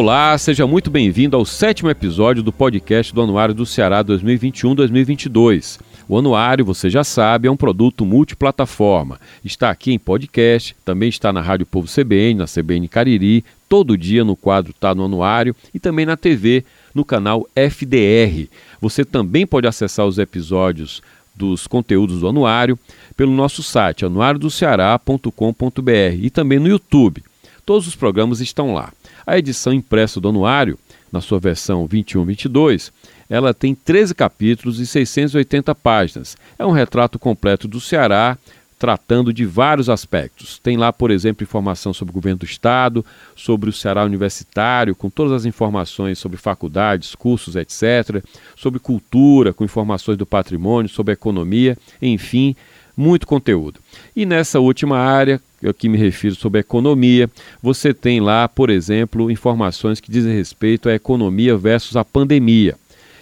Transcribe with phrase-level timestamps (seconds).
[0.00, 5.80] Olá, seja muito bem-vindo ao sétimo episódio do podcast do Anuário do Ceará 2021-2022.
[6.08, 9.18] O Anuário, você já sabe, é um produto multiplataforma.
[9.44, 14.22] Está aqui em podcast, também está na Rádio Povo CBN, na CBN Cariri, todo dia
[14.22, 18.48] no quadro Tá no Anuário e também na TV, no canal FDR.
[18.80, 21.02] Você também pode acessar os episódios
[21.34, 22.78] dos conteúdos do Anuário
[23.16, 27.24] pelo nosso site anuariodoceará.com.br e também no YouTube.
[27.66, 28.92] Todos os programas estão lá.
[29.28, 30.78] A edição impressa do anuário,
[31.12, 32.90] na sua versão 21-22,
[33.28, 36.34] ela tem 13 capítulos e 680 páginas.
[36.58, 38.38] É um retrato completo do Ceará,
[38.78, 40.58] tratando de vários aspectos.
[40.58, 43.04] Tem lá, por exemplo, informação sobre o governo do estado,
[43.36, 48.24] sobre o Ceará universitário, com todas as informações sobre faculdades, cursos, etc.,
[48.56, 52.56] sobre cultura, com informações do patrimônio, sobre economia, enfim,
[52.96, 53.78] muito conteúdo.
[54.16, 57.28] E nessa última área, eu que me refiro sobre economia,
[57.62, 62.76] você tem lá, por exemplo, informações que dizem respeito à economia versus a pandemia.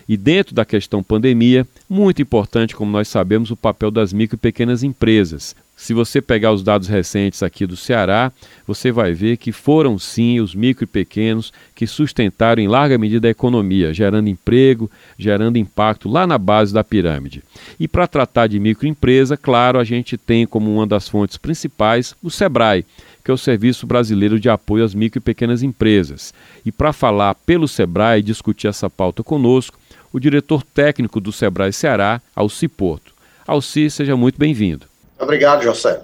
[0.09, 4.39] E dentro da questão pandemia, muito importante, como nós sabemos, o papel das micro e
[4.39, 5.57] pequenas empresas.
[5.79, 8.33] Se você pegar os dados recentes aqui do Ceará,
[8.67, 13.29] você vai ver que foram sim os micro e pequenos que sustentaram em larga medida
[13.29, 17.45] a economia, gerando emprego, gerando impacto lá na base da pirâmide.
[17.79, 22.31] E para tratar de microempresa, claro, a gente tem como uma das fontes principais o
[22.31, 22.87] SEBRAE,
[23.23, 26.33] que é o Serviço Brasileiro de Apoio às Micro e Pequenas Empresas.
[26.65, 29.79] E para falar pelo SEBRAE e discutir essa pauta conosco,
[30.11, 33.13] o diretor técnico do SEBRAE Ceará, Alci Porto.
[33.47, 34.87] Alci, seja muito bem-vindo.
[35.19, 36.03] Obrigado, José.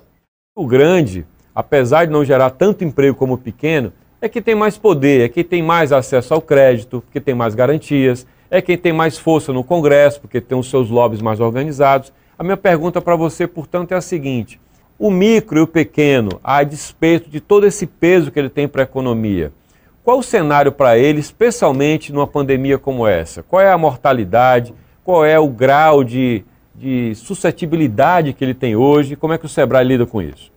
[0.55, 4.79] O grande, apesar de não gerar tanto emprego como o pequeno, é que tem mais
[4.79, 8.93] poder, é que tem mais acesso ao crédito, que tem mais garantias, é quem tem
[8.93, 12.13] mais força no Congresso, porque tem os seus lobbies mais organizados.
[12.39, 14.61] A minha pergunta para você, portanto, é a seguinte:
[14.99, 18.83] o micro e o pequeno, a despeito de todo esse peso que ele tem para
[18.83, 19.53] a economia,
[20.05, 23.43] qual o cenário para ele, especialmente numa pandemia como essa?
[23.43, 24.75] Qual é a mortalidade?
[25.05, 29.17] Qual é o grau de de suscetibilidade que ele tem hoje?
[29.17, 30.51] Como é que o Sebrae lida com isso?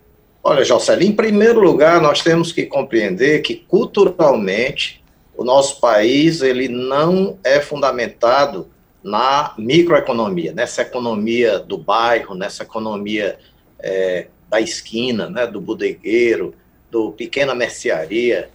[0.43, 5.03] Olha, Jocelyn, em primeiro lugar, nós temos que compreender que culturalmente
[5.35, 8.67] o nosso país ele não é fundamentado
[9.03, 13.37] na microeconomia, nessa economia do bairro, nessa economia
[13.79, 16.55] é, da esquina, né, do bodegueiro,
[16.89, 18.49] do pequena mercearia.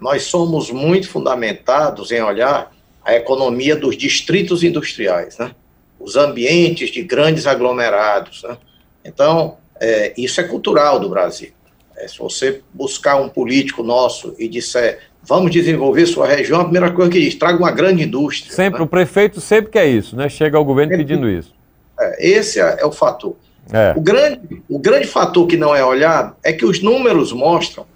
[0.00, 2.72] Nós somos muito fundamentados em olhar
[3.04, 5.54] a economia dos distritos industriais, né?
[6.00, 8.42] Os ambientes de grandes aglomerados.
[8.42, 8.56] Né?
[9.04, 11.50] Então, é, isso é cultural do Brasil.
[11.96, 16.90] É, se você buscar um político nosso e disser vamos desenvolver sua região, a primeira
[16.90, 18.52] coisa que diz, traga uma grande indústria.
[18.52, 18.84] Sempre, né?
[18.84, 20.28] o prefeito sempre quer isso, né?
[20.28, 21.54] Chega ao governo pedindo isso.
[21.98, 23.36] É, esse é, é, o fator.
[23.72, 23.92] É.
[23.96, 27.86] O, grande, o grande fator que não é olhado é que os números mostram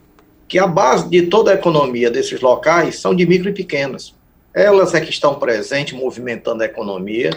[0.47, 4.15] que a base de toda a economia desses locais são de micro e pequenas.
[4.53, 7.31] Elas é que estão presentes movimentando a economia,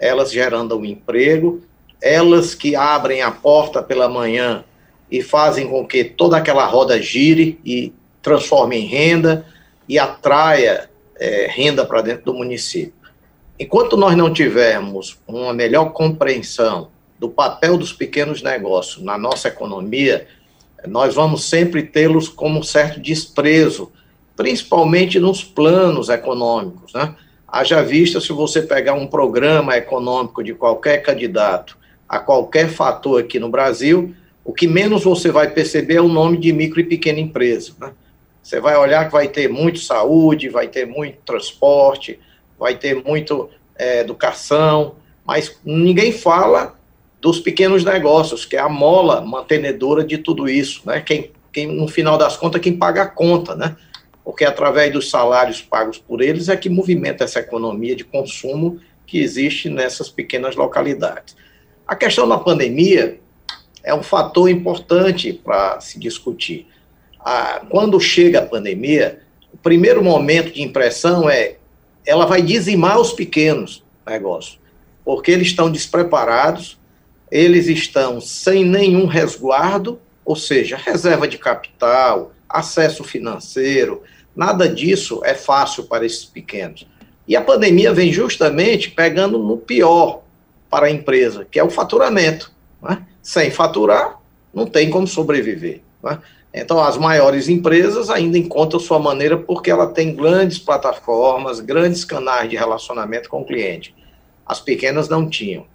[0.00, 1.62] elas gerando um emprego,
[2.00, 4.64] elas que abrem a porta pela manhã
[5.10, 7.92] e fazem com que toda aquela roda gire e
[8.22, 9.46] transforme em renda
[9.88, 10.88] e atraia
[11.18, 12.92] é, renda para dentro do município.
[13.58, 16.88] Enquanto nós não tivermos uma melhor compreensão
[17.18, 20.28] do papel dos pequenos negócios na nossa economia,
[20.86, 23.90] nós vamos sempre tê-los como um certo desprezo,
[24.36, 27.16] principalmente nos planos econômicos, né?
[27.50, 33.38] Haja vista se você pegar um programa econômico de qualquer candidato a qualquer fator aqui
[33.38, 34.14] no Brasil,
[34.44, 37.72] o que menos você vai perceber é o nome de micro e pequena empresa.
[37.78, 37.92] Né?
[38.42, 42.18] Você vai olhar que vai ter muito saúde, vai ter muito transporte,
[42.58, 46.74] vai ter muito é, educação, mas ninguém fala
[47.20, 51.00] dos pequenos negócios, que é a mola mantenedora de tudo isso, né?
[51.00, 53.76] Quem, quem no final das contas, quem paga a conta, né?
[54.28, 59.20] Porque através dos salários pagos por eles é que movimenta essa economia de consumo que
[59.20, 61.34] existe nessas pequenas localidades.
[61.86, 63.18] A questão da pandemia
[63.82, 66.66] é um fator importante para se discutir.
[67.70, 71.56] quando chega a pandemia, o primeiro momento de impressão é
[72.04, 74.60] ela vai dizimar os pequenos negócios,
[75.06, 76.78] porque eles estão despreparados,
[77.30, 84.02] eles estão sem nenhum resguardo, ou seja, reserva de capital, acesso financeiro,
[84.38, 86.86] Nada disso é fácil para esses pequenos.
[87.26, 90.20] E a pandemia vem justamente pegando no pior
[90.70, 92.52] para a empresa, que é o faturamento.
[92.80, 93.04] Né?
[93.20, 94.20] Sem faturar,
[94.54, 95.80] não tem como sobreviver.
[96.00, 96.20] Né?
[96.54, 102.48] Então, as maiores empresas ainda encontram sua maneira porque ela tem grandes plataformas, grandes canais
[102.48, 103.92] de relacionamento com o cliente.
[104.46, 105.66] As pequenas não tinham.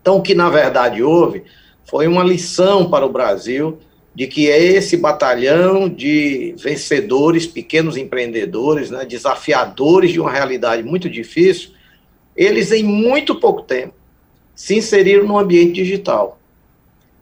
[0.00, 1.44] Então, o que na verdade houve
[1.84, 3.78] foi uma lição para o Brasil
[4.20, 11.08] de que é esse batalhão de vencedores, pequenos empreendedores, né, desafiadores de uma realidade muito
[11.08, 11.70] difícil,
[12.36, 13.94] eles em muito pouco tempo
[14.54, 16.38] se inseriram no ambiente digital,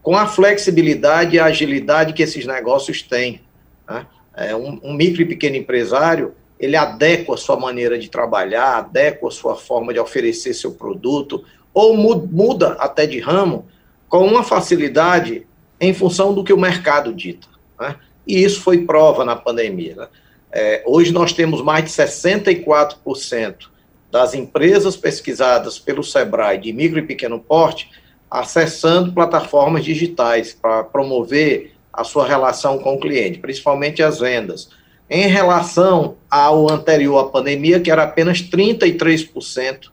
[0.02, 3.42] com a flexibilidade e a agilidade que esses negócios têm.
[3.88, 4.04] Né?
[4.34, 9.28] É, um, um micro e pequeno empresário, ele adequa a sua maneira de trabalhar, adequa
[9.28, 13.68] a sua forma de oferecer seu produto, ou muda até de ramo
[14.08, 15.46] com uma facilidade
[15.80, 17.48] em função do que o mercado dita.
[17.78, 17.96] Né?
[18.26, 19.94] E isso foi prova na pandemia.
[19.96, 20.08] Né?
[20.52, 23.68] É, hoje nós temos mais de 64%
[24.10, 27.90] das empresas pesquisadas pelo SEBRAE de micro e pequeno porte
[28.30, 34.70] acessando plataformas digitais para promover a sua relação com o cliente, principalmente as vendas.
[35.10, 39.88] Em relação ao anterior à pandemia, que era apenas 33%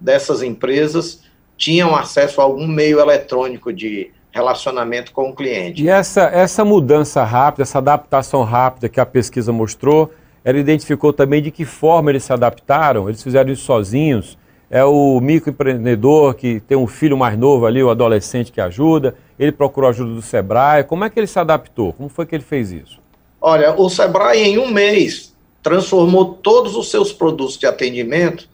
[0.00, 1.22] dessas empresas
[1.56, 5.82] tinham acesso a algum meio eletrônico de relacionamento com o cliente.
[5.82, 10.12] E essa, essa mudança rápida, essa adaptação rápida que a pesquisa mostrou,
[10.44, 14.38] ela identificou também de que forma eles se adaptaram, eles fizeram isso sozinhos.
[14.70, 19.52] É o microempreendedor que tem um filho mais novo ali, o adolescente que ajuda, ele
[19.52, 20.84] procurou ajuda do Sebrae.
[20.84, 21.92] Como é que ele se adaptou?
[21.92, 23.00] Como foi que ele fez isso?
[23.40, 28.48] Olha, o Sebrae em um mês transformou todos os seus produtos de atendimento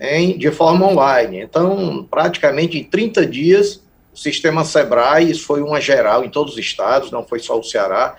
[0.00, 1.40] em, de forma online.
[1.40, 3.83] Então, praticamente em 30 dias,
[4.14, 7.64] o sistema Sebrae, isso foi uma geral em todos os estados, não foi só o
[7.64, 8.16] Ceará,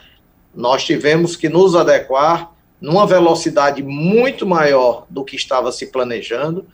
[0.54, 2.52] nós tivemos que nos adequar
[2.82, 6.66] numa velocidade muito maior do que estava se planejando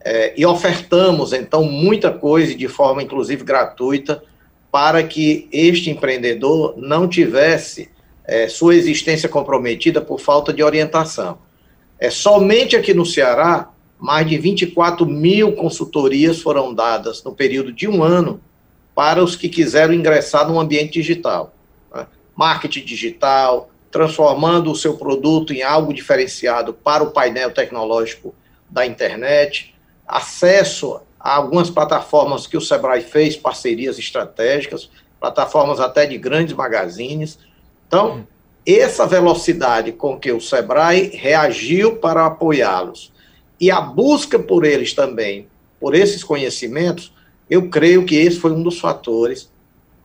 [0.00, 4.22] é, e ofertamos, então, muita coisa de forma, inclusive, gratuita
[4.70, 7.90] para que este empreendedor não tivesse
[8.24, 11.38] é, sua existência comprometida por falta de orientação.
[11.98, 17.88] É somente aqui no Ceará, mais de 24 mil consultorias foram dadas no período de
[17.88, 18.40] um ano
[18.98, 21.54] para os que quiseram ingressar no ambiente digital.
[21.94, 22.04] Né?
[22.34, 28.34] Marketing digital, transformando o seu produto em algo diferenciado para o painel tecnológico
[28.68, 29.72] da internet,
[30.04, 34.90] acesso a algumas plataformas que o Sebrae fez, parcerias estratégicas,
[35.20, 37.38] plataformas até de grandes magazines.
[37.86, 38.26] Então,
[38.66, 43.12] essa velocidade com que o Sebrae reagiu para apoiá-los
[43.60, 45.46] e a busca por eles também,
[45.78, 47.12] por esses conhecimentos,
[47.50, 49.50] eu creio que esse foi um dos fatores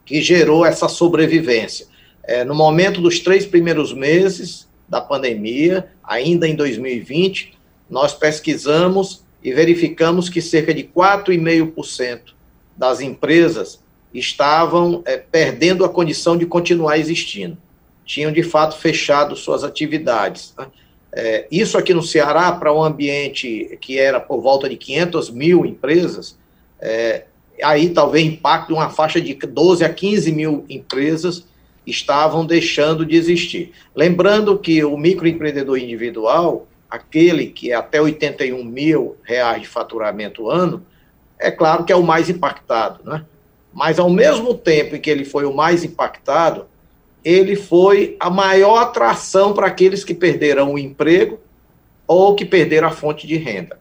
[0.06, 1.88] que gerou essa sobrevivência.
[2.24, 7.54] É, no momento dos três primeiros meses da pandemia, ainda em 2020,
[7.90, 12.34] nós pesquisamos e verificamos que cerca de 4,5%
[12.78, 13.81] das empresas
[14.13, 17.57] estavam é, perdendo a condição de continuar existindo.
[18.06, 20.54] Tinham, de fato, fechado suas atividades.
[20.57, 20.68] Né?
[21.12, 25.66] É, isso aqui no Ceará, para um ambiente que era por volta de 500 mil
[25.66, 26.38] empresas,
[26.80, 27.25] é,
[27.62, 31.46] aí talvez impacte uma faixa de 12 a 15 mil empresas
[31.86, 33.74] estavam deixando de existir.
[33.96, 40.86] Lembrando que o microempreendedor individual, aquele que é até 81 mil reais de faturamento ano,
[41.38, 43.26] é claro que é o mais impactado, né?
[43.74, 46.66] Mas ao mesmo tempo em que ele foi o mais impactado,
[47.24, 51.40] ele foi a maior atração para aqueles que perderam o emprego
[52.06, 53.80] ou que perderam a fonte de renda.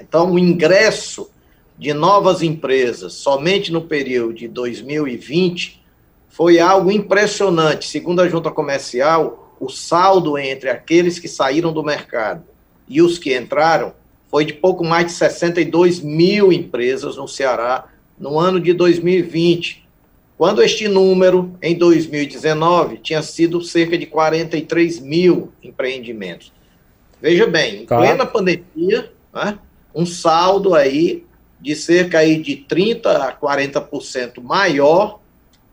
[0.00, 1.30] Então, o ingresso
[1.78, 5.82] de novas empresas somente no período de 2020
[6.28, 7.88] foi algo impressionante.
[7.88, 12.44] Segundo a junta comercial, o saldo entre aqueles que saíram do mercado
[12.88, 13.92] e os que entraram
[14.28, 19.84] foi de pouco mais de 62 mil empresas no Ceará no ano de 2020
[20.36, 26.52] quando este número, em 2019, tinha sido cerca de 43 mil empreendimentos.
[27.22, 27.96] Veja bem, em tá.
[27.96, 29.58] plena pandemia, né,
[29.94, 31.24] um saldo aí
[31.64, 35.18] de cerca aí de 30% a 40% maior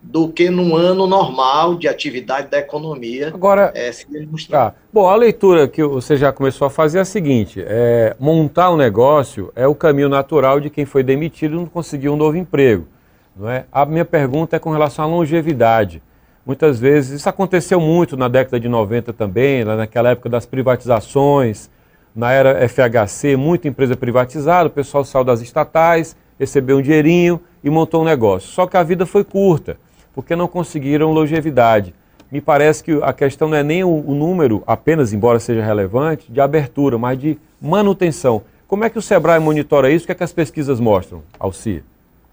[0.02, 3.28] do que num ano normal de atividade da economia.
[3.28, 4.08] Agora, é, se
[4.50, 4.74] tá.
[4.92, 8.78] Bom, a leitura que você já começou a fazer é a seguinte: é, montar um
[8.78, 12.88] negócio é o caminho natural de quem foi demitido e não conseguiu um novo emprego.
[13.36, 13.66] Não é?
[13.70, 16.02] A minha pergunta é com relação à longevidade.
[16.46, 21.70] Muitas vezes, isso aconteceu muito na década de 90 também, naquela época das privatizações,
[22.16, 27.70] na era FHC, muita empresa privatizada, o pessoal saiu das estatais, recebeu um dinheirinho e
[27.70, 28.50] montou um negócio.
[28.50, 29.78] Só que a vida foi curta,
[30.14, 31.94] porque não conseguiram longevidade.
[32.32, 36.32] Me parece que a questão não é nem o, o número, apenas, embora seja relevante,
[36.32, 38.42] de abertura, mas de manutenção.
[38.68, 40.04] Como é que o Sebrae monitora isso?
[40.04, 41.84] O que, é que as pesquisas mostram, Alci?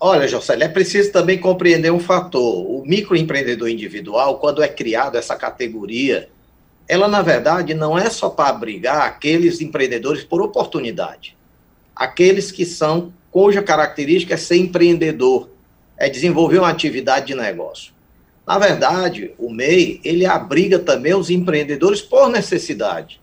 [0.00, 2.64] Olha, José, é preciso também compreender um fator.
[2.64, 6.28] O microempreendedor individual, quando é criado essa categoria,
[6.88, 11.36] ela, na verdade, não é só para abrigar aqueles empreendedores por oportunidade.
[11.94, 15.50] Aqueles que são, cuja característica é ser empreendedor,
[15.98, 17.92] é desenvolver uma atividade de negócio.
[18.46, 23.20] Na verdade, o MEI, ele abriga também os empreendedores por necessidade.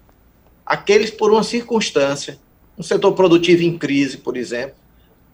[0.63, 2.37] Aqueles por uma circunstância,
[2.77, 4.75] um setor produtivo em crise, por exemplo.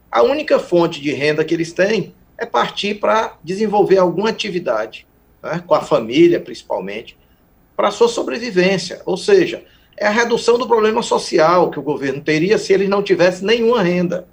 [0.09, 5.05] A única fonte de renda que eles têm é partir para desenvolver alguma atividade,
[5.43, 7.17] né, com a família principalmente,
[7.75, 9.01] para a sua sobrevivência.
[9.05, 9.63] Ou seja,
[9.97, 13.81] é a redução do problema social que o governo teria se ele não tivesse nenhuma
[13.81, 14.27] renda.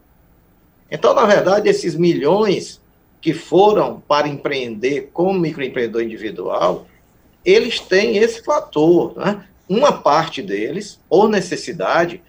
[0.90, 2.80] Então, na verdade, esses milhões
[3.20, 6.86] que foram para empreender como microempreendedor individual,
[7.44, 9.14] eles têm esse fator.
[9.16, 9.44] Né?
[9.68, 12.22] Uma parte deles, por necessidade,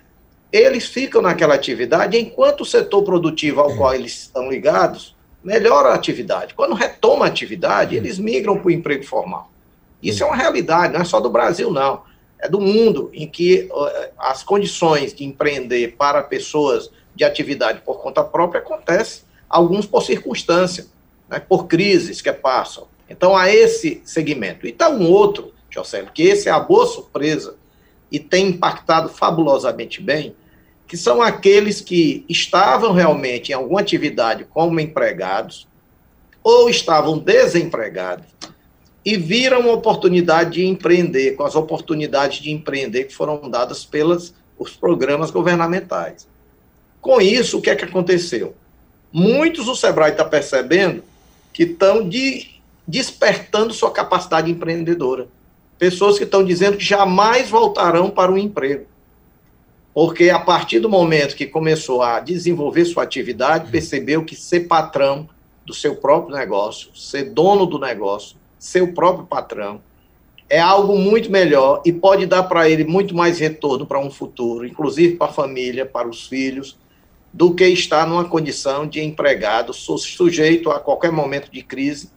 [0.51, 5.95] eles ficam naquela atividade enquanto o setor produtivo ao qual eles estão ligados melhora a
[5.95, 6.53] atividade.
[6.53, 9.49] Quando retoma a atividade, eles migram para o emprego formal.
[10.01, 12.03] Isso é uma realidade, não é só do Brasil, não.
[12.39, 18.01] É do mundo, em que uh, as condições de empreender para pessoas de atividade por
[18.01, 20.87] conta própria acontece, alguns por circunstância,
[21.27, 22.87] né, por crises que passam.
[23.09, 24.65] Então, há esse segmento.
[24.65, 27.55] E está um outro, José, que esse é a boa surpresa
[28.11, 30.33] e tem impactado fabulosamente bem,
[30.87, 35.67] que são aqueles que estavam realmente em alguma atividade como empregados
[36.43, 38.25] ou estavam desempregados
[39.05, 44.33] e viram uma oportunidade de empreender, com as oportunidades de empreender que foram dadas pelos
[44.57, 46.27] os programas governamentais.
[47.01, 48.53] Com isso, o que é que aconteceu?
[49.11, 51.01] Muitos o Sebrae está percebendo
[51.53, 52.47] que estão de,
[52.85, 55.27] despertando sua capacidade empreendedora.
[55.77, 58.85] Pessoas que estão dizendo que jamais voltarão para o emprego
[59.93, 63.71] porque a partir do momento que começou a desenvolver sua atividade, uhum.
[63.71, 65.27] percebeu que ser patrão
[65.65, 69.81] do seu próprio negócio, ser dono do negócio, ser o próprio patrão,
[70.49, 74.65] é algo muito melhor e pode dar para ele muito mais retorno para um futuro,
[74.65, 76.77] inclusive para a família, para os filhos,
[77.31, 82.09] do que estar numa condição de empregado sujeito a qualquer momento de crise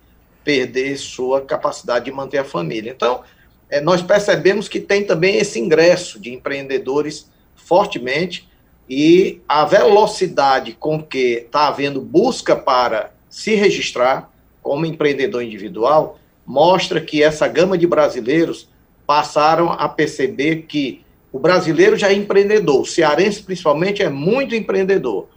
[0.43, 2.91] perder sua capacidade de manter a família.
[2.91, 3.23] Então,
[3.69, 8.49] é, nós percebemos que tem também esse ingresso de empreendedores fortemente
[8.89, 14.31] e a velocidade com que está havendo busca para se registrar
[14.63, 18.69] como empreendedor individual mostra que essa gama de brasileiros
[19.07, 25.29] passaram a perceber que o brasileiro já é empreendedor, o cearense principalmente é muito empreendedor.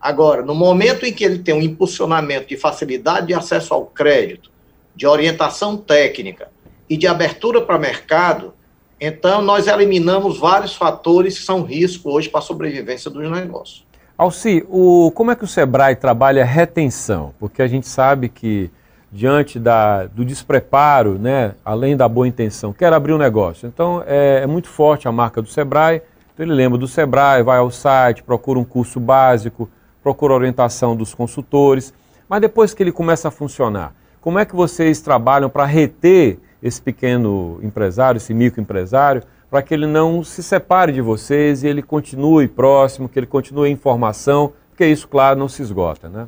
[0.00, 4.50] Agora, no momento em que ele tem um impulsionamento de facilidade de acesso ao crédito,
[4.94, 6.48] de orientação técnica
[6.88, 8.52] e de abertura para mercado,
[9.00, 13.86] então, nós eliminamos vários fatores que são risco hoje para a sobrevivência dos negócios.
[14.16, 17.32] Alci, o, como é que o Sebrae trabalha retenção?
[17.38, 18.68] Porque a gente sabe que,
[19.10, 23.66] diante da, do despreparo, né, além da boa intenção, quer abrir um negócio.
[23.66, 26.02] Então, é, é muito forte a marca do Sebrae.
[26.34, 29.68] Então, ele lembra do Sebrae, vai ao site, procura um curso básico,
[30.02, 31.92] procura orientação dos consultores.
[32.28, 36.80] Mas depois que ele começa a funcionar, como é que vocês trabalham para reter esse
[36.80, 42.46] pequeno empresário, esse microempresário, para que ele não se separe de vocês e ele continue
[42.46, 46.26] próximo, que ele continue em formação, porque isso, claro, não se esgota, né?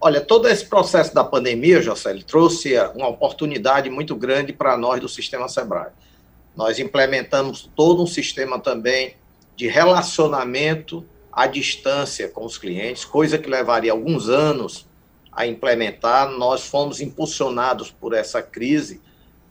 [0.00, 5.00] Olha, todo esse processo da pandemia, José, ele trouxe uma oportunidade muito grande para nós
[5.00, 5.90] do sistema Sebrae.
[6.54, 9.14] Nós implementamos todo um sistema também
[9.56, 14.86] de relacionamento à distância com os clientes, coisa que levaria alguns anos
[15.32, 16.30] a implementar.
[16.30, 19.00] Nós fomos impulsionados por essa crise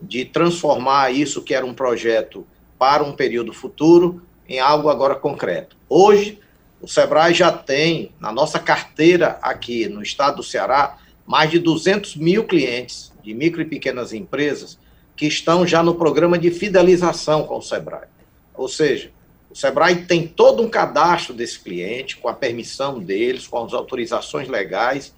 [0.01, 2.45] de transformar isso que era um projeto
[2.77, 5.75] para um período futuro em algo agora concreto.
[5.89, 6.39] Hoje,
[6.81, 12.15] o Sebrae já tem, na nossa carteira aqui no estado do Ceará, mais de 200
[12.15, 14.77] mil clientes de micro e pequenas empresas
[15.15, 18.07] que estão já no programa de fidelização com o Sebrae.
[18.53, 19.09] Ou seja,
[19.49, 24.47] o Sebrae tem todo um cadastro desse cliente, com a permissão deles, com as autorizações
[24.47, 25.13] legais,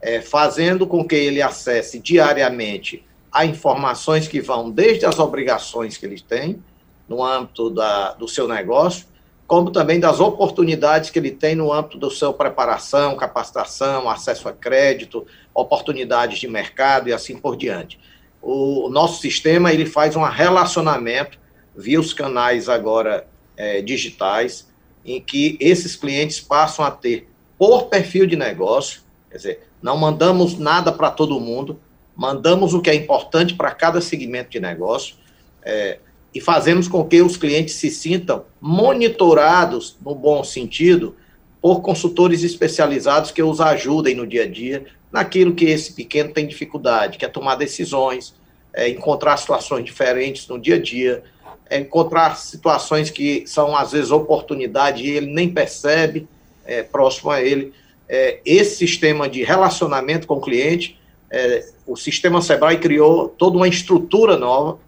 [0.00, 6.06] é, fazendo com que ele acesse diariamente a informações que vão desde as obrigações que
[6.06, 6.62] eles têm
[7.08, 9.06] no âmbito da, do seu negócio,
[9.50, 14.52] como também das oportunidades que ele tem no âmbito da sua preparação, capacitação, acesso a
[14.52, 17.98] crédito, oportunidades de mercado e assim por diante.
[18.40, 21.36] O, o nosso sistema ele faz um relacionamento
[21.76, 23.26] via os canais agora
[23.56, 24.68] é, digitais,
[25.04, 27.28] em que esses clientes passam a ter
[27.58, 31.80] por perfil de negócio, quer dizer, não mandamos nada para todo mundo,
[32.14, 35.16] mandamos o que é importante para cada segmento de negócio
[35.64, 35.98] é,
[36.34, 41.16] e fazemos com que os clientes se sintam monitorados, no bom sentido,
[41.60, 46.46] por consultores especializados que os ajudem no dia a dia naquilo que esse pequeno tem
[46.46, 48.34] dificuldade, que é tomar decisões,
[48.72, 51.24] é, encontrar situações diferentes no dia a dia,
[51.68, 56.28] é, encontrar situações que são, às vezes, oportunidade e ele nem percebe
[56.64, 57.72] é, próximo a ele.
[58.08, 63.68] É, esse sistema de relacionamento com o cliente é, o sistema Sebrae criou toda uma
[63.68, 64.78] estrutura nova.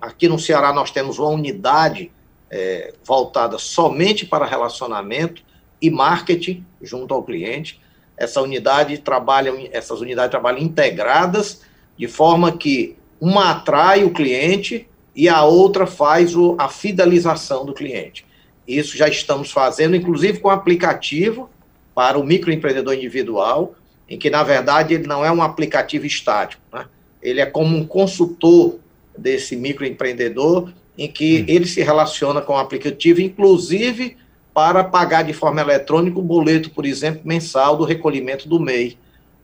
[0.00, 2.10] Aqui no Ceará nós temos uma unidade
[2.50, 5.42] é, voltada somente para relacionamento
[5.80, 7.80] e marketing junto ao cliente.
[8.16, 11.62] Essa unidade trabalha, essas unidades trabalham integradas
[11.96, 17.74] de forma que uma atrai o cliente e a outra faz o, a fidelização do
[17.74, 18.24] cliente.
[18.66, 21.50] Isso já estamos fazendo, inclusive com aplicativo
[21.94, 23.74] para o microempreendedor individual,
[24.08, 26.86] em que, na verdade, ele não é um aplicativo estático, né?
[27.20, 28.78] ele é como um consultor
[29.18, 31.44] desse microempreendedor, em que hum.
[31.48, 34.16] ele se relaciona com o aplicativo, inclusive
[34.52, 38.98] para pagar de forma eletrônica o boleto, por exemplo, mensal do recolhimento do MEI,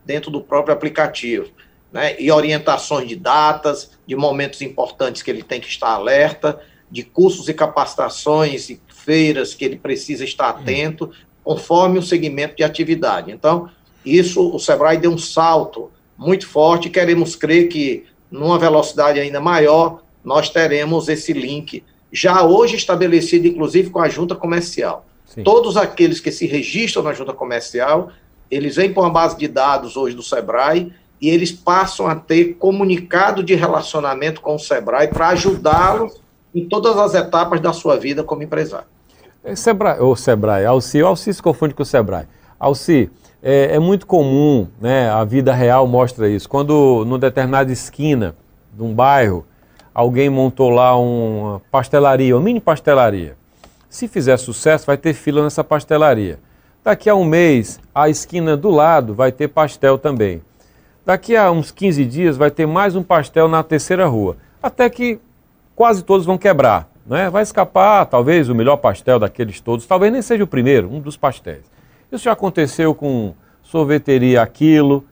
[0.05, 1.47] dentro do próprio aplicativo.
[1.91, 2.19] Né?
[2.19, 6.59] E orientações de datas, de momentos importantes que ele tem que estar alerta,
[6.91, 10.59] de cursos e capacitações e feiras que ele precisa estar hum.
[10.59, 11.11] atento,
[11.43, 13.31] conforme o segmento de atividade.
[13.31, 13.69] Então,
[14.05, 18.05] isso, o Sebrae deu um salto muito forte, queremos crer que,
[18.39, 24.35] numa velocidade ainda maior, nós teremos esse link, já hoje estabelecido, inclusive, com a junta
[24.35, 25.05] comercial.
[25.25, 25.43] Sim.
[25.43, 28.11] Todos aqueles que se registram na junta comercial,
[28.49, 32.55] eles vêm para uma base de dados hoje do Sebrae e eles passam a ter
[32.55, 36.21] comunicado de relacionamento com o Sebrae para ajudá-los
[36.53, 38.87] em todas as etapas da sua vida como empresário.
[39.43, 42.25] É Sebrae, ou Sebrae, Alci, o Alci se confunde com o Sebrae.
[42.59, 43.09] Alci,
[43.41, 46.49] é, é, muito comum, né, a vida real mostra isso.
[46.49, 48.35] Quando, numa determinada esquina
[48.73, 49.45] de um bairro,
[49.93, 53.37] alguém montou lá uma pastelaria, uma mini pastelaria.
[53.89, 56.39] Se fizer sucesso, vai ter fila nessa pastelaria.
[56.83, 60.41] Daqui a um mês, a esquina do lado vai ter pastel também.
[61.05, 64.37] Daqui a uns 15 dias, vai ter mais um pastel na terceira rua.
[64.61, 65.19] Até que
[65.75, 66.89] quase todos vão quebrar.
[67.05, 67.29] Né?
[67.29, 71.15] Vai escapar, talvez, o melhor pastel daqueles todos, talvez nem seja o primeiro, um dos
[71.15, 71.63] pastéis.
[72.11, 73.33] Isso já aconteceu com
[73.63, 75.03] sorveteria aquilo,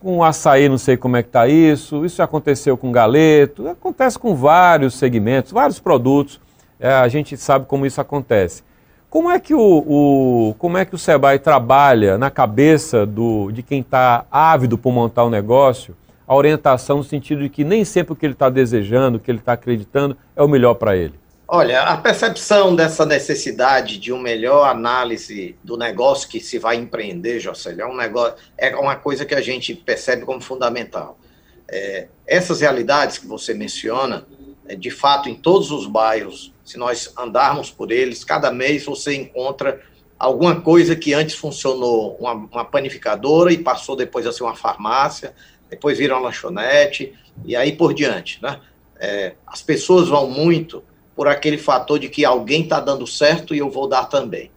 [0.00, 4.18] com açaí não sei como é que está isso, isso já aconteceu com galeto, acontece
[4.18, 6.40] com vários segmentos, vários produtos,
[6.78, 8.62] é, a gente sabe como isso acontece.
[9.10, 13.62] Como é que o, o, como é que o Sebrae trabalha na cabeça do, de
[13.62, 15.96] quem está ávido por montar um negócio,
[16.26, 19.30] a orientação no sentido de que nem sempre o que ele está desejando, o que
[19.30, 21.14] ele está acreditando é o melhor para ele?
[21.50, 27.40] Olha, a percepção dessa necessidade de uma melhor análise do negócio que se vai empreender,
[27.40, 31.18] Jocelyn, é um negócio, é uma coisa que a gente percebe como fundamental.
[31.66, 34.26] É, essas realidades que você menciona,
[34.66, 39.14] é, de fato, em todos os bairros, se nós andarmos por eles, cada mês você
[39.14, 39.80] encontra
[40.18, 45.34] alguma coisa que antes funcionou uma, uma panificadora e passou depois a ser uma farmácia,
[45.70, 47.14] depois vira uma lanchonete
[47.46, 48.60] e aí por diante, né?
[49.00, 50.84] É, as pessoas vão muito
[51.18, 54.52] por aquele fator de que alguém está dando certo e eu vou dar também.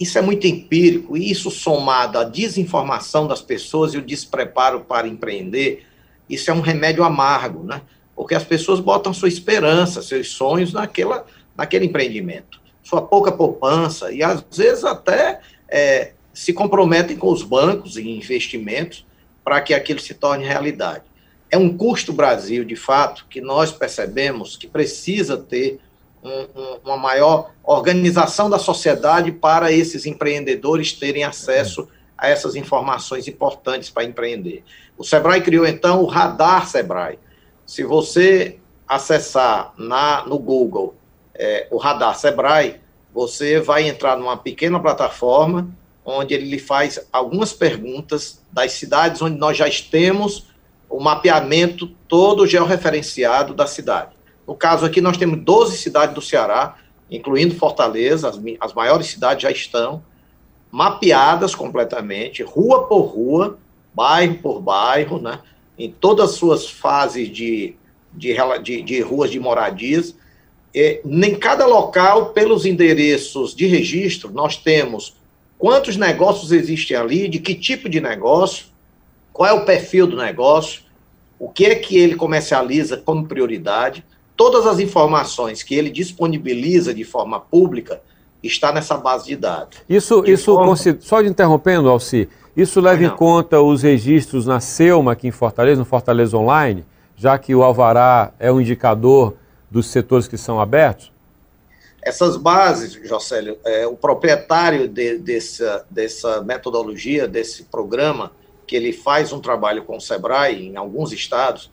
[0.00, 5.06] Isso é muito empírico, e isso somado à desinformação das pessoas e o despreparo para
[5.06, 5.84] empreender,
[6.26, 7.82] isso é um remédio amargo, né?
[8.16, 14.22] Porque as pessoas botam sua esperança, seus sonhos naquela, naquele empreendimento, sua pouca poupança, e
[14.22, 19.04] às vezes até é, se comprometem com os bancos e investimentos
[19.44, 21.04] para que aquilo se torne realidade
[21.54, 25.78] é um custo Brasil, de fato, que nós percebemos que precisa ter
[26.20, 31.88] um, um, uma maior organização da sociedade para esses empreendedores terem acesso
[32.18, 34.64] a essas informações importantes para empreender.
[34.98, 37.20] O Sebrae criou, então, o Radar Sebrae.
[37.64, 40.96] Se você acessar na, no Google
[41.36, 42.80] é, o Radar Sebrae,
[43.12, 45.68] você vai entrar numa pequena plataforma
[46.04, 50.52] onde ele lhe faz algumas perguntas das cidades onde nós já temos
[50.94, 54.12] o mapeamento todo georreferenciado da cidade.
[54.46, 56.76] No caso aqui, nós temos 12 cidades do Ceará,
[57.10, 60.04] incluindo Fortaleza, as, as maiores cidades já estão
[60.70, 63.58] mapeadas completamente, rua por rua,
[63.92, 65.40] bairro por bairro, né,
[65.76, 67.74] em todas as suas fases de,
[68.12, 70.14] de, de, de ruas de moradias.
[70.72, 75.16] E, em cada local, pelos endereços de registro, nós temos
[75.58, 78.66] quantos negócios existem ali, de que tipo de negócio,
[79.32, 80.83] qual é o perfil do negócio,
[81.44, 84.02] o que é que ele comercializa como prioridade,
[84.34, 88.00] todas as informações que ele disponibiliza de forma pública
[88.42, 89.76] está nessa base de dados.
[89.86, 90.74] Isso, de isso forma...
[91.00, 93.08] só de interrompendo, Alci, isso leva Não.
[93.08, 96.82] em conta os registros na Selma aqui em Fortaleza, no Fortaleza Online,
[97.14, 99.34] já que o Alvará é um indicador
[99.70, 101.12] dos setores que são abertos?
[102.02, 108.32] Essas bases, Jocélio, é, o proprietário de, dessa, dessa metodologia, desse programa,
[108.74, 111.70] que ele faz um trabalho com o Sebrae em alguns estados,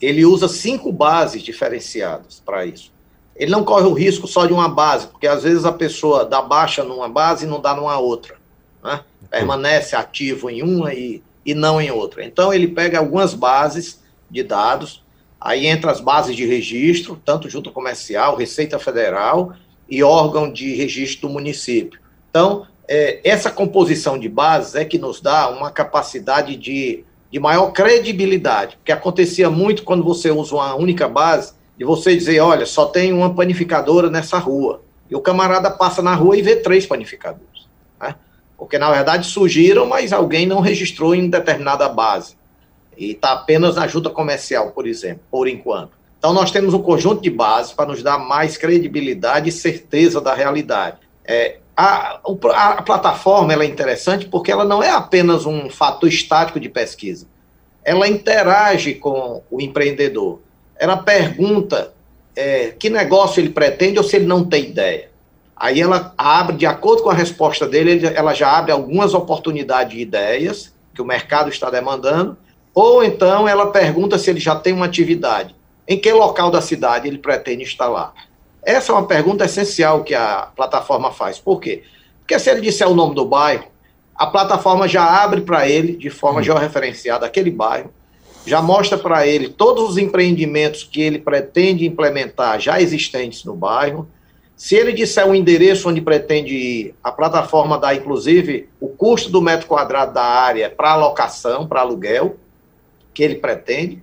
[0.00, 2.90] ele usa cinco bases diferenciadas para isso.
[3.36, 6.40] Ele não corre o risco só de uma base, porque às vezes a pessoa dá
[6.40, 8.36] baixa numa base e não dá numa outra.
[8.82, 9.04] Né?
[9.30, 12.24] Permanece ativo em uma e, e não em outra.
[12.24, 15.04] Então, ele pega algumas bases de dados,
[15.38, 19.52] aí entra as bases de registro, tanto junto comercial, Receita Federal
[19.86, 22.00] e órgão de registro do município.
[22.30, 27.70] Então, é, essa composição de bases é que nos dá uma capacidade de, de maior
[27.72, 32.86] credibilidade, porque acontecia muito quando você usa uma única base, de você dizer, olha, só
[32.86, 37.68] tem uma panificadora nessa rua, e o camarada passa na rua e vê três panificadores,
[38.00, 38.14] né?
[38.56, 42.36] porque na verdade surgiram, mas alguém não registrou em determinada base,
[42.96, 45.98] e está apenas na junta comercial, por exemplo, por enquanto.
[46.18, 50.34] Então, nós temos um conjunto de bases para nos dar mais credibilidade e certeza da
[50.34, 50.96] realidade.
[51.24, 52.20] É, a,
[52.54, 57.24] a, plataforma é interessante porque ela não é apenas um fator estático de pesquisa.
[57.84, 60.40] Ela interage com o empreendedor.
[60.76, 61.94] Ela pergunta
[62.34, 65.08] é, que negócio ele pretende ou se ele não tem ideia.
[65.56, 70.00] Aí ela abre, de acordo com a resposta dele, ela já abre algumas oportunidades de
[70.00, 72.36] ideias que o mercado está demandando,
[72.74, 75.54] ou então ela pergunta se ele já tem uma atividade.
[75.86, 78.12] Em que local da cidade ele pretende instalar?
[78.68, 81.38] Essa é uma pergunta essencial que a plataforma faz.
[81.38, 81.84] Por quê?
[82.18, 83.64] Porque se ele disser o nome do bairro,
[84.14, 86.42] a plataforma já abre para ele, de forma hum.
[86.42, 87.90] georreferenciada, aquele bairro,
[88.44, 94.06] já mostra para ele todos os empreendimentos que ele pretende implementar já existentes no bairro.
[94.54, 99.40] Se ele disser o endereço onde pretende ir, a plataforma dá, inclusive, o custo do
[99.40, 102.36] metro quadrado da área para alocação, para aluguel,
[103.14, 104.02] que ele pretende.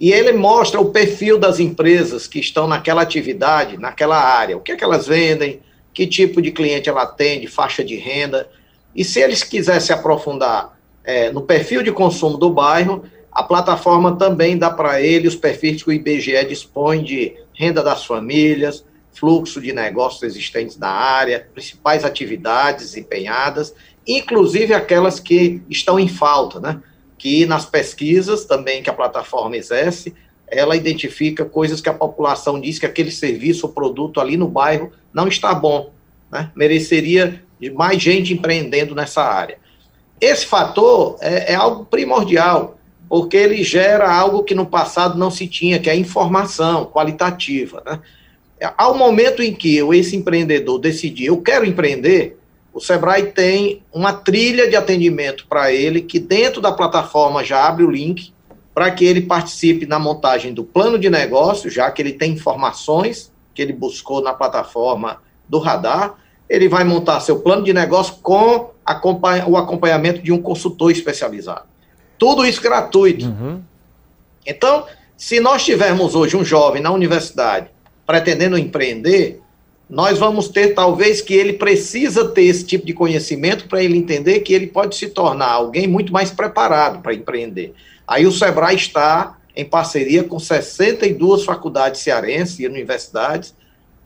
[0.00, 4.72] E ele mostra o perfil das empresas que estão naquela atividade, naquela área, o que
[4.72, 5.60] é que elas vendem,
[5.92, 8.48] que tipo de cliente ela atende, faixa de renda.
[8.94, 14.56] E se eles quisessem aprofundar é, no perfil de consumo do bairro, a plataforma também
[14.56, 19.72] dá para ele os perfis que o IBGE dispõe de renda das famílias, fluxo de
[19.72, 23.74] negócios existentes na área, principais atividades empenhadas,
[24.06, 26.80] inclusive aquelas que estão em falta, né?
[27.18, 30.14] Que nas pesquisas também que a plataforma exerce,
[30.46, 34.92] ela identifica coisas que a população diz que aquele serviço ou produto ali no bairro
[35.12, 35.92] não está bom,
[36.30, 36.50] né?
[36.54, 37.42] mereceria
[37.74, 39.58] mais gente empreendendo nessa área.
[40.20, 45.46] Esse fator é, é algo primordial, porque ele gera algo que no passado não se
[45.46, 47.82] tinha, que é a informação qualitativa.
[47.84, 48.00] Né?
[48.76, 52.38] Ao momento em que esse empreendedor decidir, eu quero empreender,
[52.74, 57.84] o Sebrae tem uma trilha de atendimento para ele, que dentro da plataforma já abre
[57.84, 58.34] o link
[58.74, 63.32] para que ele participe na montagem do plano de negócio, já que ele tem informações
[63.54, 66.16] que ele buscou na plataforma do radar.
[66.50, 68.70] Ele vai montar seu plano de negócio com
[69.46, 71.66] o acompanhamento de um consultor especializado.
[72.18, 73.26] Tudo isso gratuito.
[73.26, 73.62] Uhum.
[74.44, 74.84] Então,
[75.16, 77.68] se nós tivermos hoje um jovem na universidade
[78.04, 79.40] pretendendo empreender,
[79.88, 84.40] nós vamos ter talvez que ele precisa ter esse tipo de conhecimento para ele entender
[84.40, 87.74] que ele pode se tornar alguém muito mais preparado para empreender.
[88.06, 93.54] Aí o Sebrae está em parceria com 62 faculdades cearenses e universidades,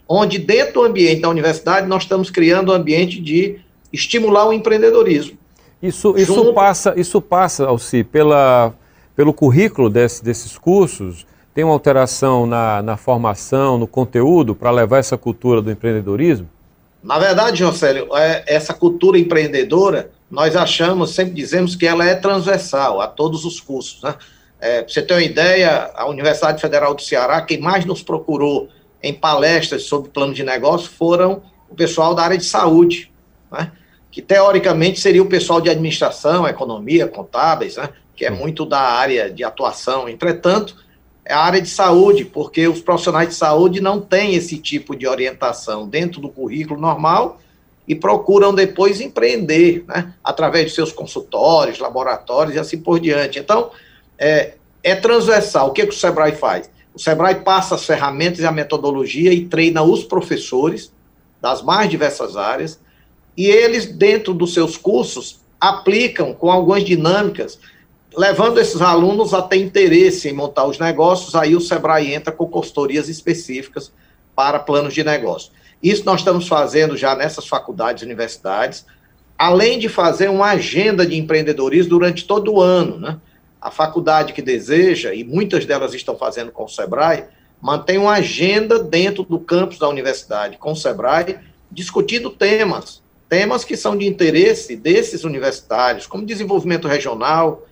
[0.06, 3.58] onde dentro do ambiente da universidade nós estamos criando um ambiente de
[3.92, 5.38] estimular o empreendedorismo.
[5.82, 6.54] Isso, isso Junto...
[6.54, 8.74] passa, isso passa, Alci, pela,
[9.14, 11.24] pelo currículo desse, desses cursos,
[11.58, 16.48] tem uma alteração na, na formação, no conteúdo, para levar essa cultura do empreendedorismo?
[17.02, 23.00] Na verdade, Jocélio, é, essa cultura empreendedora, nós achamos, sempre dizemos que ela é transversal
[23.00, 24.00] a todos os cursos.
[24.04, 24.14] Né?
[24.60, 28.68] É, para você ter uma ideia, a Universidade Federal do Ceará, quem mais nos procurou
[29.02, 33.10] em palestras sobre plano de negócio foram o pessoal da área de saúde,
[33.50, 33.72] né?
[34.12, 37.88] que teoricamente seria o pessoal de administração, economia, contábeis, né?
[38.14, 40.08] que é muito da área de atuação.
[40.08, 40.86] Entretanto,
[41.28, 45.86] a área de saúde, porque os profissionais de saúde não têm esse tipo de orientação
[45.86, 47.40] dentro do currículo normal
[47.86, 53.38] e procuram depois empreender, né, através de seus consultórios, laboratórios e assim por diante.
[53.38, 53.70] Então,
[54.18, 55.68] é, é transversal.
[55.68, 56.70] O que, que o Sebrae faz?
[56.94, 60.92] O Sebrae passa as ferramentas e a metodologia e treina os professores
[61.40, 62.80] das mais diversas áreas,
[63.36, 67.58] e eles, dentro dos seus cursos, aplicam com algumas dinâmicas
[68.16, 72.46] levando esses alunos a ter interesse em montar os negócios, aí o Sebrae entra com
[72.46, 73.92] consultorias específicas
[74.34, 75.52] para planos de negócio.
[75.82, 78.84] Isso nós estamos fazendo já nessas faculdades e universidades,
[79.36, 82.98] além de fazer uma agenda de empreendedorismo durante todo o ano.
[82.98, 83.16] Né?
[83.60, 87.24] A faculdade que deseja, e muitas delas estão fazendo com o Sebrae,
[87.60, 91.38] mantém uma agenda dentro do campus da universidade com o Sebrae,
[91.70, 97.67] discutindo temas, temas que são de interesse desses universitários, como desenvolvimento regional,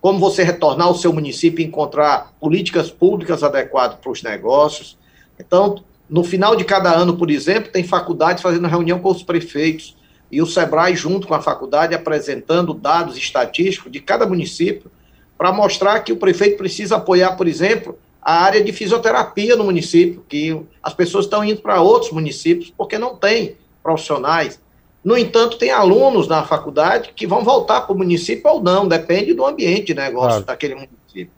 [0.00, 4.96] como você retornar ao seu município e encontrar políticas públicas adequadas para os negócios.
[5.38, 9.96] Então, no final de cada ano, por exemplo, tem faculdades fazendo reunião com os prefeitos
[10.32, 14.90] e o SEBRAE, junto com a faculdade, apresentando dados estatísticos de cada município,
[15.36, 20.24] para mostrar que o prefeito precisa apoiar, por exemplo, a área de fisioterapia no município,
[20.28, 24.60] que as pessoas estão indo para outros municípios porque não tem profissionais.
[25.02, 29.32] No entanto, tem alunos na faculdade que vão voltar para o município ou não, depende
[29.32, 30.44] do ambiente de negócio claro.
[30.44, 31.30] daquele município.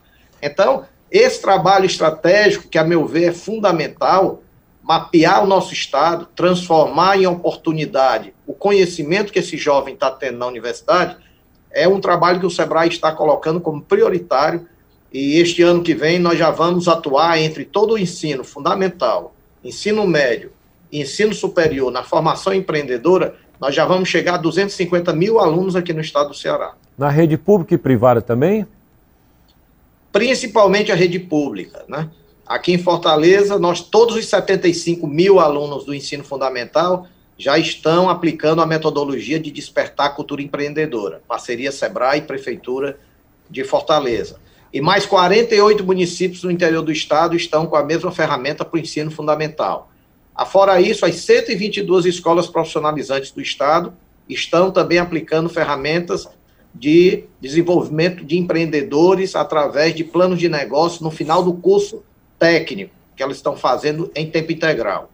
[0.42, 4.42] Então, esse trabalho estratégico, que a meu ver é fundamental,
[4.82, 10.46] mapear o nosso estado, transformar em oportunidade o conhecimento que esse jovem está tendo na
[10.46, 11.16] universidade,
[11.70, 14.66] é um trabalho que o SEBRAE está colocando como prioritário
[15.12, 20.04] e este ano que vem nós já vamos atuar entre todo o ensino fundamental, ensino
[20.04, 20.50] médio
[20.92, 26.00] ensino superior na formação empreendedora, nós já vamos chegar a 250 mil alunos aqui no
[26.00, 26.74] estado do Ceará.
[26.98, 28.66] Na rede pública e privada também?
[30.10, 32.10] Principalmente a rede pública, né?
[32.44, 37.06] Aqui em Fortaleza, nós, todos os 75 mil alunos do ensino fundamental,
[37.38, 42.98] já estão aplicando a metodologia de despertar a cultura empreendedora, parceria Sebrae e Prefeitura
[43.48, 44.40] de Fortaleza.
[44.74, 48.80] E mais 48 municípios no interior do estado estão com a mesma ferramenta para o
[48.80, 49.91] ensino fundamental.
[50.34, 53.92] Afora isso, as 122 escolas profissionalizantes do estado
[54.28, 56.28] estão também aplicando ferramentas
[56.74, 62.02] de desenvolvimento de empreendedores através de planos de negócio no final do curso
[62.38, 65.10] técnico que elas estão fazendo em tempo integral.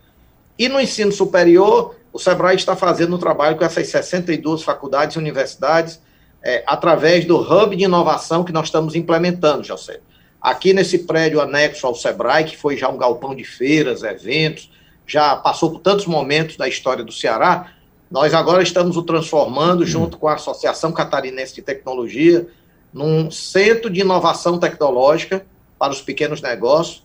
[0.59, 5.18] E no ensino superior, o SEBRAE está fazendo um trabalho com essas 62 faculdades e
[5.18, 6.00] universidades,
[6.42, 10.00] é, através do hub de inovação que nós estamos implementando, José.
[10.40, 14.70] Aqui nesse prédio anexo ao SEBRAE, que foi já um galpão de feiras, eventos,
[15.09, 17.73] já passou por tantos momentos da história do Ceará,
[18.11, 22.47] nós agora estamos o transformando, junto com a Associação Catarinense de Tecnologia,
[22.92, 25.44] num centro de inovação tecnológica
[25.79, 27.03] para os pequenos negócios,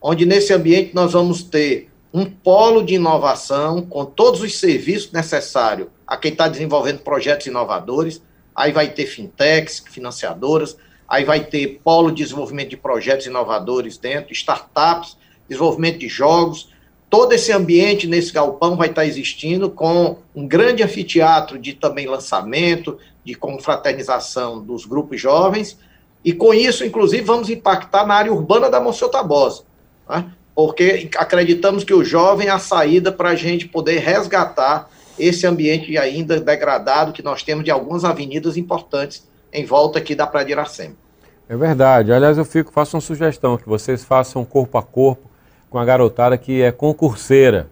[0.00, 5.88] onde nesse ambiente nós vamos ter um polo de inovação com todos os serviços necessários
[6.06, 8.20] a quem está desenvolvendo projetos inovadores.
[8.54, 10.76] Aí vai ter fintechs, financiadoras,
[11.08, 15.16] aí vai ter polo de desenvolvimento de projetos inovadores dentro, startups,
[15.48, 16.71] desenvolvimento de jogos.
[17.12, 22.96] Todo esse ambiente nesse galpão vai estar existindo com um grande anfiteatro de também lançamento,
[23.22, 25.78] de confraternização dos grupos jovens,
[26.24, 29.64] e com isso, inclusive, vamos impactar na área urbana da Monsenhor Tabosa
[30.08, 30.24] né?
[30.54, 35.98] porque acreditamos que o jovem é a saída para a gente poder resgatar esse ambiente
[35.98, 40.52] ainda degradado que nós temos de algumas avenidas importantes em volta aqui da Praia de
[40.52, 40.94] Iracema.
[41.46, 42.10] É verdade.
[42.10, 45.30] Aliás, eu fico, faço uma sugestão, que vocês façam corpo a corpo
[45.72, 47.66] com a garotada que é concurseira,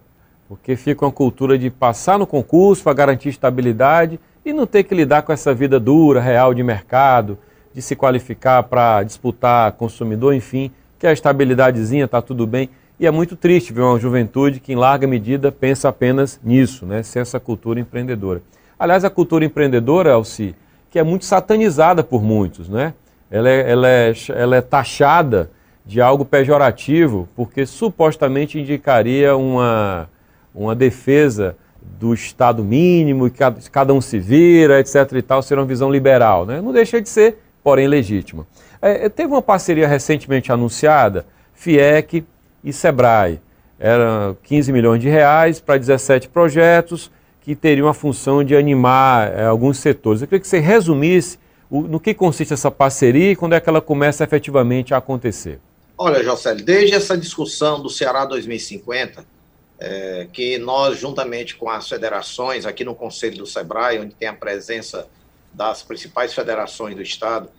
[0.49, 4.95] porque fica uma cultura de passar no concurso para garantir estabilidade e não ter que
[4.95, 7.37] lidar com essa vida dura, real de mercado,
[7.71, 12.69] de se qualificar para disputar consumidor, enfim que a estabilidadezinha está tudo bem.
[12.99, 17.01] E é muito triste ver uma juventude que, em larga medida, pensa apenas nisso, né?
[17.01, 18.43] sem essa cultura empreendedora.
[18.77, 20.53] Aliás, a cultura empreendedora, Alci,
[20.91, 22.93] que é muito satanizada por muitos, né?
[23.31, 25.49] ela, é, ela, é, ela é taxada
[25.85, 30.09] de algo pejorativo, porque supostamente indicaria uma,
[30.53, 31.55] uma defesa
[31.99, 33.31] do Estado mínimo, e
[33.71, 35.13] cada, um se vira, etc.
[35.13, 36.45] e tal, ser uma visão liberal.
[36.45, 36.61] Né?
[36.61, 38.45] Não deixa de ser, porém legítima.
[38.81, 42.25] É, teve uma parceria recentemente anunciada, FIEC
[42.63, 43.39] e SEBRAE.
[43.79, 49.45] Eram 15 milhões de reais para 17 projetos que teriam a função de animar é,
[49.45, 50.21] alguns setores.
[50.21, 51.39] Eu queria que você resumisse
[51.69, 55.59] o, no que consiste essa parceria e quando é que ela começa efetivamente a acontecer.
[56.03, 59.23] Olha, Jocely, desde essa discussão do Ceará 2050,
[59.79, 64.33] é, que nós, juntamente com as federações, aqui no Conselho do SEBRAE, onde tem a
[64.33, 65.07] presença
[65.53, 67.51] das principais federações do Estado,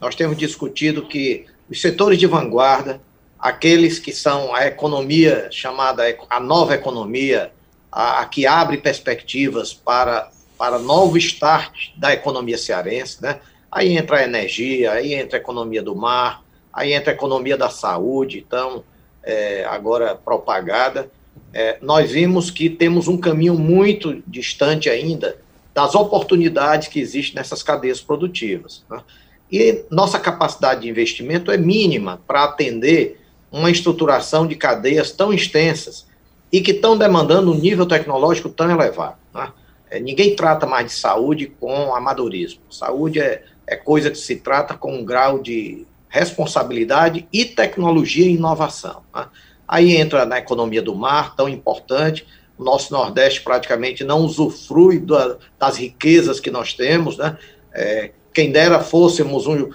[0.00, 3.00] nós temos discutido que os setores de vanguarda,
[3.36, 7.50] aqueles que são a economia chamada a nova economia,
[7.90, 13.40] a, a que abre perspectivas para, para novo start da economia cearense, né?
[13.68, 17.68] Aí entra a energia, aí entra a economia do mar, aí entra a economia da
[17.68, 18.84] saúde, então,
[19.22, 21.10] é, agora propagada.
[21.52, 25.36] É, nós vimos que temos um caminho muito distante ainda
[25.74, 28.84] das oportunidades que existem nessas cadeias produtivas.
[28.90, 29.02] Né?
[29.50, 36.06] E nossa capacidade de investimento é mínima para atender uma estruturação de cadeias tão extensas
[36.52, 39.16] e que estão demandando um nível tecnológico tão elevado.
[39.34, 39.52] Né?
[39.90, 42.60] É, ninguém trata mais de saúde com amadorismo.
[42.70, 48.34] Saúde é, é coisa que se trata com um grau de responsabilidade e tecnologia e
[48.34, 49.02] inovação.
[49.14, 49.26] Né?
[49.66, 52.26] Aí entra na economia do mar, tão importante.
[52.58, 57.38] O nosso Nordeste praticamente não usufrui da, das riquezas que nós temos, né?
[57.72, 59.70] É, quem dera fôssemos um,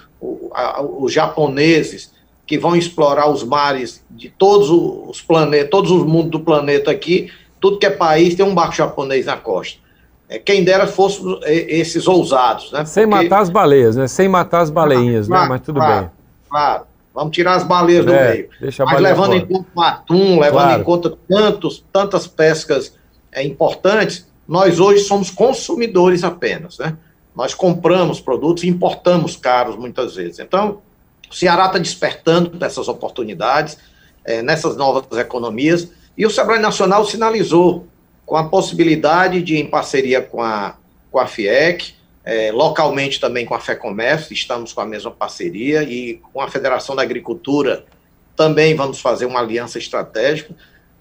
[1.00, 2.14] os japoneses
[2.46, 7.32] que vão explorar os mares de todos os planetas, todos os mundos do planeta aqui,
[7.60, 9.80] tudo que é país tem um barco japonês na costa.
[10.28, 12.72] É, quem dera fossem esses ousados.
[12.72, 12.84] Né?
[12.86, 13.24] Sem Porque...
[13.24, 14.08] matar as baleias, né?
[14.08, 15.46] Sem matar as baleinhas, né?
[15.48, 16.12] Mas tudo claro, bem.
[16.56, 16.86] Claro.
[17.14, 18.50] Vamos tirar as baleias do é, meio.
[18.62, 19.38] Mas levando fora.
[19.38, 20.82] em conta o atum, levando claro.
[20.82, 22.96] em conta tantos, tantas pescas
[23.30, 26.96] é, importantes, nós hoje somos consumidores apenas, né?
[27.36, 30.40] Nós compramos produtos e importamos caros muitas vezes.
[30.40, 30.82] Então,
[31.30, 33.78] o Ceará está despertando dessas oportunidades,
[34.24, 37.86] é, nessas novas economias, e o Sebrae Nacional sinalizou
[38.26, 40.78] com a possibilidade de, em parceria com a,
[41.12, 46.20] com a FIEC, é, localmente também com a FEComércio, estamos com a mesma parceria, e
[46.34, 47.86] com a Federação da Agricultura
[48.36, 50.54] também vamos fazer uma aliança estratégica,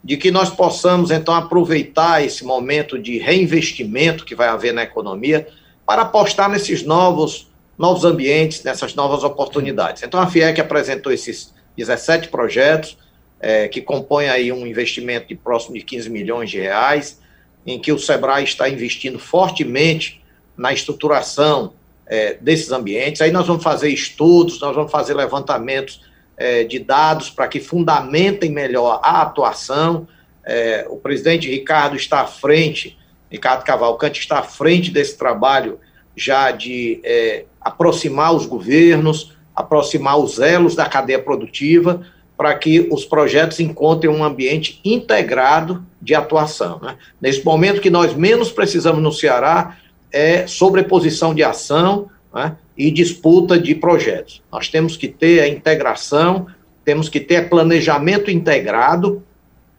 [0.04, 5.48] de que nós possamos, então, aproveitar esse momento de reinvestimento que vai haver na economia
[5.86, 10.02] para apostar nesses novos, novos ambientes, nessas novas oportunidades.
[10.02, 12.98] Então, a FIEC apresentou esses 17 projetos,
[13.40, 17.18] é, que compõem aí um investimento de próximo de 15 milhões de reais,
[17.66, 20.22] em que o SEBRAE está investindo fortemente
[20.56, 21.72] na estruturação
[22.06, 23.20] é, desses ambientes.
[23.20, 26.00] Aí nós vamos fazer estudos, nós vamos fazer levantamentos
[26.36, 30.06] é, de dados para que fundamentem melhor a atuação.
[30.44, 32.98] É, o presidente Ricardo está à frente,
[33.30, 35.78] Ricardo Cavalcante está à frente desse trabalho
[36.16, 42.02] já de é, aproximar os governos, aproximar os elos da cadeia produtiva,
[42.36, 46.80] para que os projetos encontrem um ambiente integrado de atuação.
[46.82, 46.96] Né?
[47.20, 49.76] Nesse momento que nós menos precisamos no Ceará
[50.14, 52.56] é sobreposição de ação né?
[52.78, 54.40] e disputa de projetos.
[54.50, 56.46] Nós temos que ter a integração,
[56.84, 59.24] temos que ter planejamento integrado,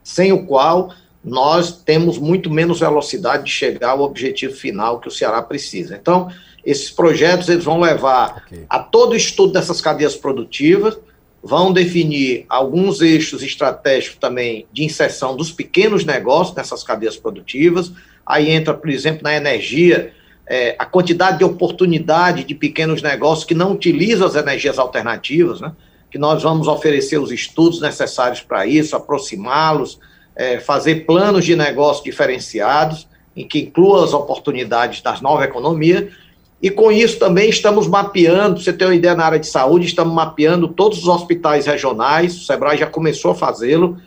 [0.03, 0.93] sem o qual
[1.23, 5.95] nós temos muito menos velocidade de chegar ao objetivo final que o Ceará precisa.
[5.95, 6.29] Então,
[6.65, 8.65] esses projetos eles vão levar okay.
[8.69, 10.97] a todo o estudo dessas cadeias produtivas,
[11.41, 17.91] vão definir alguns eixos estratégicos também de inserção dos pequenos negócios nessas cadeias produtivas.
[18.25, 20.11] Aí entra, por exemplo, na energia,
[20.47, 25.71] é, a quantidade de oportunidade de pequenos negócios que não utilizam as energias alternativas, né?
[26.09, 29.99] que nós vamos oferecer os estudos necessários para isso, aproximá-los,
[30.35, 36.13] é, fazer planos de negócio diferenciados, em que incluam as oportunidades das novas economias,
[36.61, 40.13] e com isso também estamos mapeando, você tem uma ideia na área de saúde, estamos
[40.13, 43.97] mapeando todos os hospitais regionais, o Sebrae já começou a fazê-lo,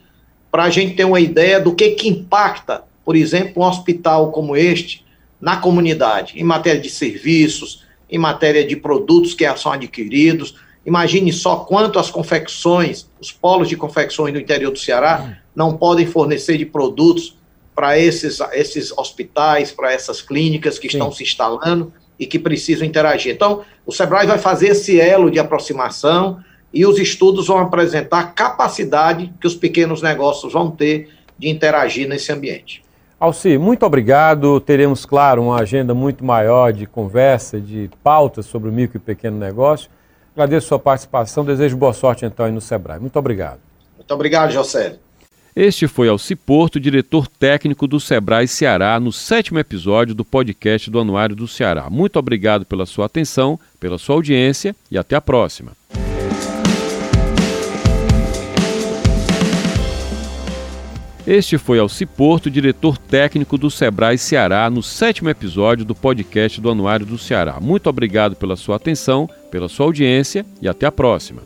[0.51, 4.57] para a gente ter uma ideia do que, que impacta, por exemplo, um hospital como
[4.57, 5.05] este
[5.40, 10.57] na comunidade, em matéria de serviços, em matéria de produtos que são adquiridos.
[10.85, 16.07] Imagine só quanto as confecções, os polos de confecções do interior do Ceará não podem
[16.07, 17.37] fornecer de produtos
[17.74, 20.96] para esses, esses hospitais, para essas clínicas que Sim.
[20.96, 23.33] estão se instalando e que precisam interagir.
[23.33, 28.24] Então, o SEBRAE vai fazer esse elo de aproximação e os estudos vão apresentar a
[28.24, 32.83] capacidade que os pequenos negócios vão ter de interagir nesse ambiente.
[33.20, 34.61] Alci, muito obrigado.
[34.61, 39.37] Teremos, claro, uma agenda muito maior de conversa, de pautas sobre o micro e pequeno
[39.37, 39.90] negócio.
[40.35, 41.44] Agradeço a sua participação.
[41.44, 43.00] Desejo boa sorte, então, aí no SEBRAE.
[43.00, 43.59] Muito obrigado.
[43.96, 44.96] Muito obrigado, José.
[45.54, 51.00] Este foi Alci Porto, diretor técnico do Sebrae Ceará, no sétimo episódio do podcast do
[51.00, 51.90] Anuário do Ceará.
[51.90, 55.72] Muito obrigado pela sua atenção, pela sua audiência e até a próxima.
[61.31, 66.71] Este foi Alci Porto, diretor técnico do Sebrae Ceará, no sétimo episódio do podcast do
[66.71, 67.59] Anuário do Ceará.
[67.61, 71.43] Muito obrigado pela sua atenção, pela sua audiência e até a próxima.